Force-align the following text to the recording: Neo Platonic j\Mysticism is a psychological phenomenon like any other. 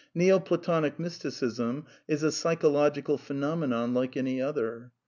Neo 0.15 0.39
Platonic 0.39 0.97
j\Mysticism 0.97 1.85
is 2.07 2.23
a 2.23 2.31
psychological 2.31 3.19
phenomenon 3.19 3.93
like 3.93 4.17
any 4.17 4.41
other. 4.41 4.91